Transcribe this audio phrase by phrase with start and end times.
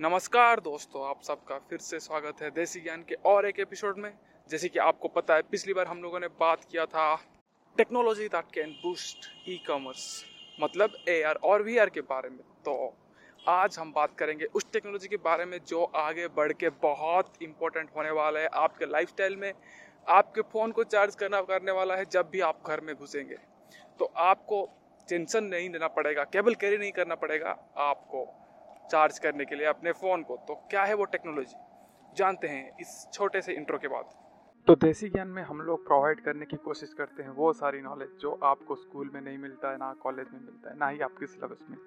[0.00, 4.12] नमस्कार दोस्तों, आप सबका फिर से स्वागत है देसी ज्ञान के और एक एपिसोड में।
[4.50, 7.14] जैसे कि आपको पता है, पिछली बार हम लोगों ने बात किया था
[7.76, 10.04] technology that can boost e commerce
[10.60, 12.94] मतलब एआर और वी आर के बारे में। तो
[13.46, 17.90] आज हम बात करेंगे उस टेक्नोलॉजी के बारे में जो आगे बढ़ के बहुत इंपॉर्टेंट
[17.96, 19.52] होने वाला है आपके लाइफस्टाइल में।
[20.06, 23.36] आपके फ़ोन को चार्ज करना, करने वाला है जब भी आप घर में घुसेंगे।
[24.00, 24.68] तो आपको
[25.08, 28.32] टेंशन नहीं लेना पड़ेगा केबल कैरी नहीं करना पड़ेगा, आपको
[28.90, 31.56] चार्ज करने के लिए अपने फ़ोन को। तो क्या है वो टेक्नोलॉजी?
[32.16, 34.04] जानते हैं इस छोटे से इंट्रो के बाद।
[34.66, 38.08] तो देसी ज्ञान में हम लोग प्रोवाइड करने की कोशिश करते हैं वो सारी नॉलेज
[38.20, 41.26] जो आपको स्कूल में नहीं मिलता है, ना कॉलेज में मिलता है, ना ही आपके
[41.26, 41.78] सिलेबस में।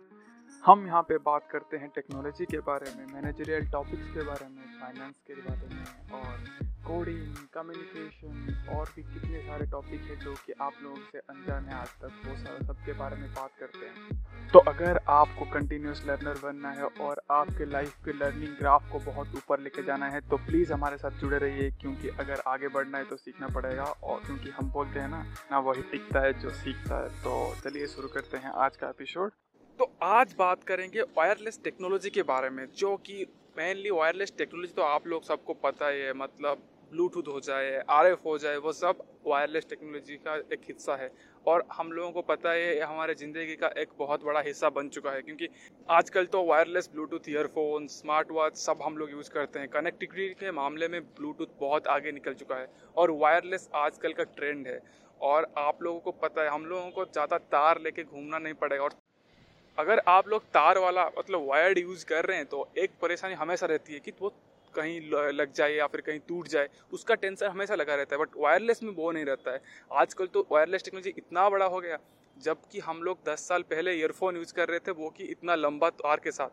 [0.66, 4.63] हम यहाँ पे बात करते हैं टेक्नोलॉजी के बारे में मैनेजरियल टॉपिक्स के बारे में
[4.80, 10.54] फाइनेंस के बारे में, और कोडिंग कम्युनिकेशन और भी कितने सारे टॉपिक है जो कि
[10.62, 14.49] आप लोगों से अनजान है आज तक, वो सारा सबके बारे में बात करते हैं।
[14.49, 19.35] तो अगर आपको कंटिन्यूस लर्नर बनना है और आपके लाइफ के लर्निंग ग्राफ को बहुत
[19.38, 23.05] ऊपर लेके जाना है तो प्लीज़ हमारे साथ जुड़े रहिए, क्योंकि अगर आगे बढ़ना है
[23.05, 27.04] तो सीखना पड़ेगा, और क्योंकि हम बोलते हैं ना ना वही टिकता है जो सीखता
[27.04, 29.31] है। तो चलिए शुरू करते हैं आज का एपिसोड
[29.80, 33.26] तो आज बात करेंगे वायरलेस टेक्नोलॉजी के बारे में, जो कि
[33.58, 38.26] मेनली वायरलेस टेक्नोलॉजी तो आप लोग सबको पता ही है मतलब ब्लूटूथ हो जाए आरएफ
[38.26, 41.10] हो जाए, वो सब वायरलेस टेक्नोलॉजी का एक हिस्सा है।
[41.46, 45.12] और हम लोगों को पता है हमारे ज़िंदगी का एक बहुत बड़ा हिस्सा बन चुका
[45.12, 45.48] है, क्योंकि
[45.90, 50.52] आजकल तो wireless Bluetooth earphone smart watch सब हम लोग यूज़ करते हैं। कनेक्टिविटी के
[50.54, 54.80] मामले में ब्लूटूथ बहुत आगे निकल चुका है, और वायरलेस आजकल का ट्रेंड है।
[55.20, 58.84] और आप लोगों को पता है, हम लोगों को ज़्यादा तार लेके घूमना नहीं पड़ेगा,
[58.84, 58.93] और
[59.77, 63.65] अगर आप लोग तार वाला मतलब वायर्ड यूज़ कर रहे हैं तो एक परेशानी हमेशा
[63.67, 64.29] रहती है कि वो
[64.73, 65.00] कहीं
[65.34, 68.84] लग जाए या फिर कहीं टूट जाए, उसका टेंशन हमेशा लगा रहता है बट वायरलेस
[68.84, 69.62] में वो नहीं रहता है।
[69.94, 71.97] आजकल तो वायरलेस टेक्नोलॉजी इतना बड़ा हो गया,
[72.38, 75.90] जबकि हम लोग दस साल पहले ईयरफोन यूज़ कर रहे थे, वो कि इतना लंबा
[75.91, 76.50] तार के साथ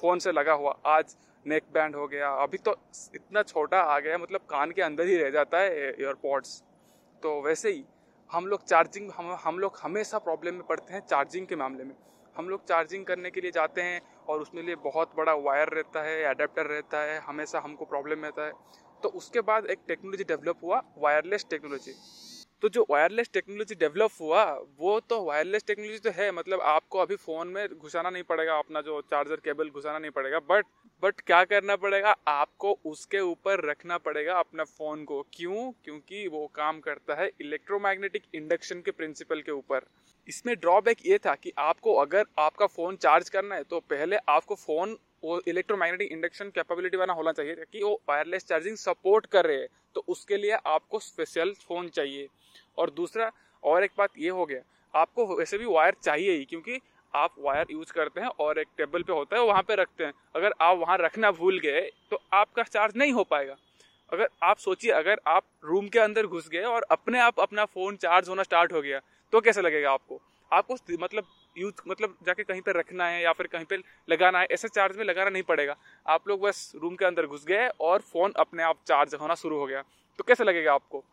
[0.00, 2.76] फ़ोन से लगा हुआ, आज नेक बैंड हो गया, अभी तो
[3.14, 6.62] इतना छोटा आ गया मतलब कान के अंदर ही रह जाता है एयरपॉड्स
[7.22, 7.84] तो वैसे ही,
[8.30, 11.94] हम लोग चार्जिंग हम हम लोग हमेशा प्रॉब्लम में पड़ते हैं चार्जिंग के मामले में।
[12.38, 16.02] हम लोग चार्जिंग करने के लिए जाते हैं और उसमें लिए बहुत बड़ा वायर रहता
[16.02, 18.52] है एडेप्टर रहता है, हमेशा हमको प्रॉब्लम रहता है।
[19.02, 21.94] तो उसके बाद एक टेक्नोलॉजी डेवलप हुआ वायरलेस टेक्नोलॉजी
[22.62, 24.44] तो जो वायरलेस टेक्नोलॉजी डेवलप हुआ,
[24.78, 28.80] वो तो वायरलेस टेक्नोलॉजी तो है मतलब आपको अभी फ़ोन में घुसाना नहीं पड़ेगा, अपना
[28.80, 30.64] जो चार्जर केबल घुसाना नहीं पड़ेगा बट
[31.02, 32.14] बट क्या करना पड़ेगा?
[32.28, 35.70] आपको उसके ऊपर रखना पड़ेगा अपना फ़ोन को। क्यों?
[35.84, 39.86] क्योंकि वो काम करता है इलेक्ट्रोमैग्नेटिक इंडक्शन के प्रिंसिपल के ऊपर।
[40.28, 44.54] इसमें ड्रॉबैक ये था कि आपको अगर आपका फ़ोन चार्ज करना है तो पहले आपको
[44.56, 49.56] फ़ोन वो इलेक्ट्रोमैग्नेटिक इंडक्शन कैपेबिलिटी वाला होना चाहिए कि वो वायरलेस चार्जिंग सपोर्ट कर रहे
[49.56, 52.26] हैं तो उसके लिए आपको स्पेशल फ़ोन चाहिए।
[52.78, 53.30] और दूसरा,
[53.62, 54.60] और एक बात ये हो गया,
[54.94, 56.78] आपको वैसे भी वायर चाहिए ही, क्योंकि
[57.14, 60.12] आप वायर यूज़ करते हैं और एक टेबल पे होता है, वहाँ पे रखते हैं।
[60.36, 61.80] अगर आप वहाँ रखना भूल गए
[62.10, 63.56] तो आपका चार्ज नहीं हो पाएगा।
[64.12, 67.96] अगर आप सोचिए, अगर आप रूम के अंदर घुस गए और अपने आप अपना फ़ोन
[67.98, 69.00] चार्ज होना स्टार्ट हो गया
[69.32, 70.20] तो कैसे लगेगा आपको?
[70.52, 71.24] आपको मतलब
[71.58, 74.96] यूज़ मतलब जाके कहीं पर रखना है या फिर कहीं पर लगाना है, ऐसे चार्ज
[74.96, 75.76] में लगाना नहीं पड़ेगा।
[76.06, 79.58] आप लोग बस रूम के अंदर घुस गए और फ़ोन अपने आप चार्ज होना शुरू
[79.58, 79.82] हो गया।
[80.18, 81.04] तो कैसे लगेगा आपको?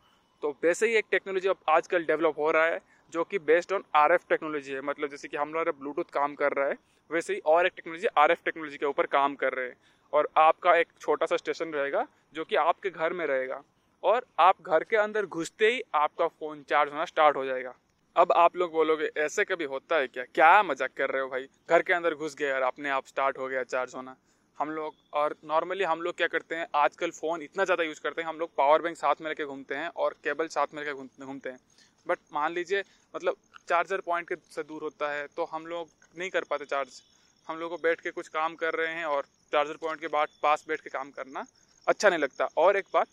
[0.41, 2.81] तो वैसे ही एक टेक्नोलॉजी अब आजकल डेवलप हो रहा है,
[3.11, 6.51] जो कि बेस्ड ऑन आरएफ टेक्नोलॉजी है। मतलब जैसे कि हम लोग ब्लूटूथ काम कर
[6.51, 6.77] रहा है,
[7.11, 9.77] वैसे ही और एक टेक्नोलॉजी आरएफ टेक्नोलॉजी के ऊपर काम कर रहे हैं।
[10.13, 13.63] और आपका एक छोटा सा स्टेशन रहेगा, जो कि आपके घर में रहेगा।
[14.03, 17.75] और आप घर के अंदर घुसते ही आपका फ़ोन चार्ज होना स्टार्ट हो जाएगा।
[18.15, 20.23] अब आप लोग बोलोगे, ऐसे कभी होता है क्या?
[20.25, 21.47] क्या मज़ाक कर रहे हो भाई?
[21.69, 24.15] घर के अंदर घुस गए और अपने आप स्टार्ट हो गया चार्ज होना।
[24.57, 28.21] हम लोग, और नॉर्मली हम लोग क्या करते हैं, आजकल फ़ोन इतना ज़्यादा यूज़ करते
[28.21, 30.93] हैं, हम लोग पावर बैंक साथ में लेके घूमते हैं और केबल साथ में लेके
[31.25, 31.59] घूमते हैं।
[32.07, 32.83] बट मान लीजिए
[33.13, 33.35] मतलब
[33.69, 37.01] चार्जर पॉइंट के से दूर होता है तो हम लोग नहीं कर पाते चार्ज
[37.47, 40.27] हम लोग को बैठ के कुछ काम कर रहे हैं और चार्जर पॉइंट के बाद
[40.43, 41.45] पास बैठ के काम करना
[41.87, 43.07] अच्छा नहीं लगता। और एक बात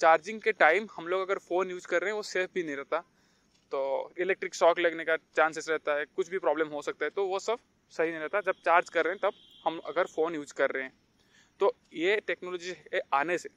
[0.00, 2.76] चार्जिंग के टाइम हम लोग अगर फ़ोन यूज़ कर रहे हैं, वो सेफ़ भी नहीं
[2.76, 3.02] रहता।
[3.72, 7.26] तो इलेक्ट्रिक शॉक लगने का चांसेस रहता है, कुछ भी प्रॉब्लम हो सकता है तो
[7.26, 7.58] वो सब
[7.92, 9.32] सही नहीं रहता। जब चार्ज कर रहे हैं, तब
[9.64, 10.92] हम अगर फ़ोन यूज़ कर रहे हैं
[11.60, 12.74] तो ये टेक्नोलॉजी
[13.14, 13.48] आने से।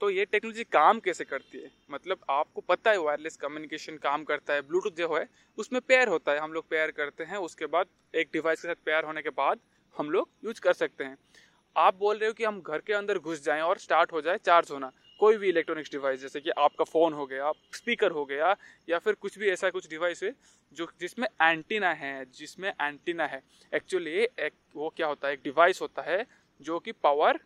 [0.00, 1.70] तो ये टेक्नोलॉजी काम कैसे करती है?
[1.90, 5.26] मतलब आपको पता है वायरलेस कम्युनिकेशन काम करता है ब्लूटूथ जो है,
[5.58, 8.84] उसमें पेयर होता है। हम लोग पेयर करते हैं, उसके बाद एक डिवाइस के साथ
[8.84, 9.60] पेयर होने के बाद
[9.96, 11.16] हम लोग यूज़ कर सकते हैं।
[11.76, 14.38] आप बोल रहे हो कि हम घर के अंदर घुस जाएँ और स्टार्ट हो जाए
[14.38, 18.56] चार्ज होना। कोई भी इलेक्ट्रॉनिक्स डिवाइस जैसे कि आपका फ़ोन हो गया स्पीकर हो गया,
[18.88, 20.32] या फिर कुछ भी ऐसा कुछ डिवाइस है
[20.72, 23.42] जो जिसमें एंटीना है, जिसमें एंटीना है।
[23.74, 25.34] एक्चुअली एक वो क्या होता है?
[25.34, 26.24] एक डिवाइस होता है
[26.60, 27.36] जो कि पावर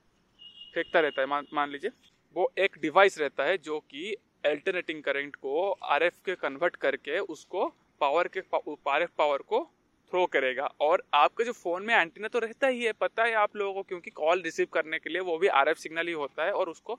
[0.75, 1.91] फेंकता रहता है। मान मान लीजिए,
[2.37, 4.15] वो एक डिवाइस रहता है जो कि
[4.47, 7.67] अल्टरनेटिंग करंट को आरएफ के कन्वर्ट करके उसको
[8.01, 8.41] पावर के
[8.91, 9.61] आर पावर को
[10.13, 13.57] थ्रो करेगा। और आपके जो फ़ोन में एंटीना तो रहता ही है, पता है आप
[13.57, 16.53] लोगों को, क्योंकि कॉल रिसीव करने के लिए वो भी आरएफ सिग्नल ही होता है
[16.53, 16.99] और उसको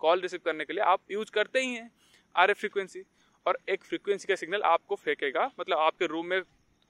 [0.00, 1.90] कॉल रिसीव करने के लिए आप यूज़ करते ही हैं
[2.34, 3.02] आर फ्रिक्वेंसी
[3.46, 6.40] और एक फ्रिक्वेंसी का सिग्नल आपको फेंकेगा मतलब आपके रूम में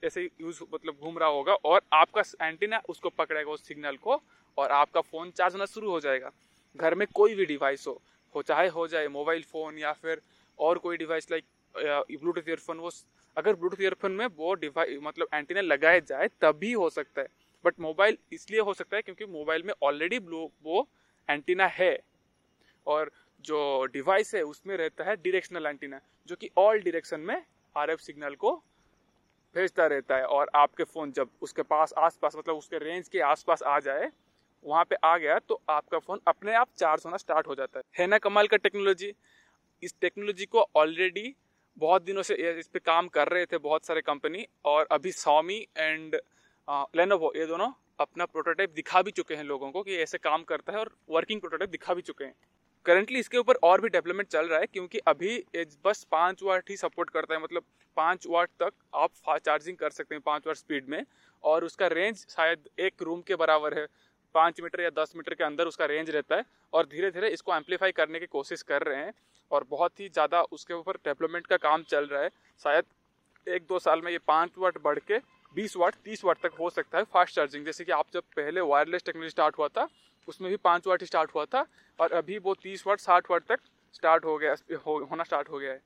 [0.03, 4.21] ऐसे यूज़ मतलब घूम रहा होगा और आपका एंटीना उसको पकड़ेगा उस सिग्नल को
[4.57, 6.31] और आपका फ़ोन चार्ज होना शुरू हो जाएगा।
[6.75, 8.01] घर में कोई भी डिवाइस हो
[8.35, 10.21] हो चाहे हो जाए मोबाइल फ़ोन या फिर
[10.59, 11.43] और कोई डिवाइस लाइक
[11.75, 12.89] ब्लूटूथ ईयरफोन वो
[13.37, 17.27] अगर ब्लूटूथ ईयरफोन में वो डिवाइस मतलब एंटीना लगाया जाए, तभी हो सकता है।
[17.65, 20.87] बट मोबाइल इसलिए हो सकता है क्योंकि मोबाइल में ऑलरेडी ब्लू वो
[21.29, 21.97] एंटीना है।
[22.87, 23.11] और
[23.45, 27.41] जो डिवाइस है, उसमें रहता है डिरेक्शनल एंटीना जो कि ऑल डिरेक्शन में
[27.75, 28.51] आरएफ सिग्नल को
[29.55, 33.63] भेजता रहता है। और आपके फ़ोन जब उसके पास, आसपास मतलब उसके रेंज के आसपास
[33.63, 34.11] आ जाए,
[34.65, 37.83] वहाँ पे आ गया तो आपका फ़ोन अपने आप चार्ज होना स्टार्ट हो जाता है।
[37.99, 39.13] है ना कमाल का टेक्नोलॉजी
[39.83, 41.35] इस टेक्नोलॉजी को ऑलरेडी
[41.77, 45.65] बहुत दिनों से इस पर काम कर रहे थे बहुत सारे कंपनी और अभी सॉमी
[45.77, 46.15] एंड
[46.95, 50.73] लेनोवो ये दोनों अपना प्रोटोटाइप दिखा भी चुके हैं लोगों को कि ऐसे काम करता
[50.73, 52.33] है और वर्किंग प्रोटोटाइप दिखा भी चुके हैं।
[52.85, 55.37] करंटली इसके ऊपर और भी डेवलपमेंट चल रहा है क्योंकि अभी
[55.85, 57.63] बस पाँच वाट ही सपोर्ट करता है मतलब
[57.97, 61.03] पाँच वाट तक आप चार्जिंग कर सकते हैं, पाँच वाट स्पीड में
[61.43, 63.85] और उसका रेंज शायद एक रूम के बराबर है।
[64.33, 67.55] पाँच मीटर या दस मीटर के अंदर उसका रेंज रहता है और धीरे धीरे इसको
[67.55, 69.13] एम्पलीफाई करने की कोशिश कर रहे हैं
[69.51, 72.29] और बहुत ही ज़्यादा उसके ऊपर डेवलपमेंट का काम चल रहा है।
[72.61, 72.85] शायद
[73.47, 75.17] एक दो साल में ये पाँच वाट बढ़ के
[75.55, 78.61] बीस वाट तीस वाट तक हो सकता है फास्ट चार्जिंग जैसे कि आप जब पहले
[78.63, 79.87] वायरलेस टेक्नोलॉजी स्टार्ट हुआ था
[80.27, 81.65] उसमें भी पाँच वाट स्टार्ट हुआ था
[81.99, 83.59] और अभी वो तीस वाट साठ वाट तक
[83.93, 85.81] स्टार्ट हो गया हो, होना स्टार्ट हो गया है।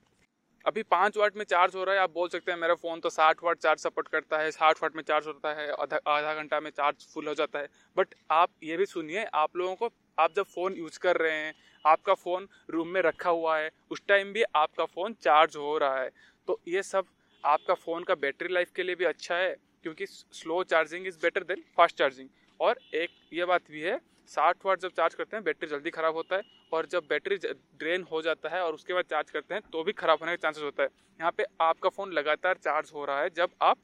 [0.68, 3.10] अभी पाँच वाट में चार्ज हो रहा है, आप बोल सकते हैं मेरा फ़ोन तो
[3.10, 6.60] साठ वाट चार्ज सपोर्ट करता है, साठ वाट में चार्ज होता है, आधा आधा घंटा
[6.60, 7.68] में चार्ज फुल हो जाता है।
[7.98, 11.54] बट आप ये भी सुनिए, आप लोगों को, आप जब फ़ोन यूज़ कर रहे हैं,
[11.86, 16.02] आपका फ़ोन रूम में रखा हुआ है, उस टाइम भी आपका फ़ोन चार्ज हो रहा
[16.02, 16.10] है।
[16.48, 17.06] तो ये सब
[17.44, 21.44] आपका फ़ोन का बैटरी लाइफ के लिए भी अच्छा है, क्योंकि slow charging is better
[21.44, 22.30] than fast charging.
[22.60, 26.16] और एक ये बात भी है साठ वाट जब चार्ज करते हैं, बैटरी जल्दी ख़राब
[26.16, 26.42] होता है
[26.72, 29.92] और जब बैटरी ड्रेन हो जाता है और उसके बाद चार्ज करते हैं तो भी
[29.94, 30.90] ख़राब होने का चांसेस होता है।
[31.20, 33.78] यहाँ पे आपका फ़ोन लगातार चार्ज हो रहा है जब आप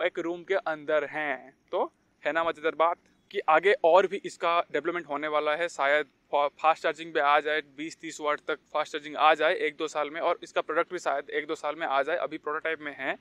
[0.00, 1.84] एक रूम के अंदर हैं। तो
[2.22, 2.96] है ना मज़ेदार बात
[3.30, 7.60] कि आगे और भी इसका डेवलपमेंट होने वाला है। शायद फास्ट चार्जिंग पे आ जाए
[7.78, 10.98] 20-30 वाट तक फास्ट चार्जिंग आ जाए एक दो साल में और इसका प्रोडक्ट भी
[11.00, 13.16] शायद एक दो साल में आ जाए। अभी प्रोटोटाइप में है।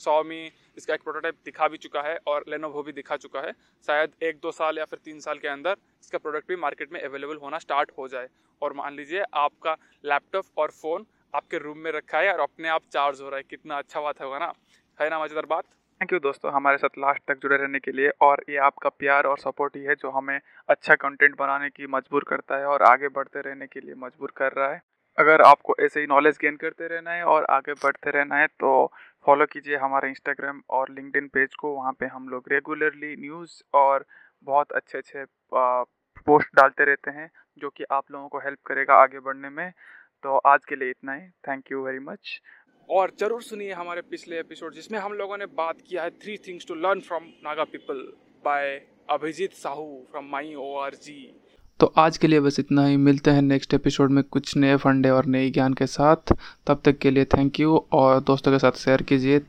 [0.00, 3.52] सौमी इसका एक प्रोटोटाइप दिखा भी चुका है और लेनोवो भी दिखा चुका है।
[3.88, 7.00] शायद एक, दो साल या फिर तीन साल के अंदर इसका प्रोडक्ट भी मार्केट में
[7.02, 8.28] अवेलेबल होना स्टार्ट हो जाए।
[8.62, 12.82] और मान लीजिए आपका लैपटॉप और फ़ोन आपके रूम में रखा है और अपने आप
[12.92, 14.52] चार्ज हो रहा है, कितना अच्छा बात होगा ना?
[14.98, 15.64] है ना, मज़ेदार बात?
[16.00, 19.24] थैंक यू दोस्तों हमारे साथ लास्ट तक जुड़े रहने के लिए और ये आपका प्यार
[19.24, 20.38] और सपोर्ट ही है जो हमें
[20.68, 24.52] अच्छा कंटेंट बनाने की मजबूर करता है और आगे बढ़ते रहने के लिए मजबूर कर
[24.52, 24.80] रहा है।
[25.18, 28.92] अगर आपको ऐसे ही नॉलेज गेन करते रहना है और आगे बढ़ते रहना है तो
[29.24, 34.04] फॉलो कीजिए हमारे इंस्टाग्राम और लिंकडिन पेज को। वहाँ पे हम लोग रेगुलरली न्यूज़ और
[34.46, 35.24] बहुत अच्छे अच्छे
[36.26, 39.70] पोस्ट डालते रहते हैं, जो कि आप लोगों को हेल्प करेगा आगे बढ़ने में।
[40.24, 42.40] तो आज के लिए इतना ही। थैंक यू वेरी मच
[42.88, 46.66] और ज़रूर सुनिए हमारे पिछले एपिसोड जिसमें हम लोगों ने बात किया है three things
[46.68, 48.00] to learn from Naga people
[48.44, 48.74] by
[49.10, 51.16] Abhijit Sahu from my O R G
[51.84, 55.08] तो आज के लिए बस इतना ही। मिलते हैं नेक्स्ट एपिसोड में कुछ नए फंडे
[55.10, 56.32] और नए ज्ञान के साथ।
[56.66, 59.40] तब तक के लिए थैंक यू और दोस्तों के साथ शेयर कीजिए।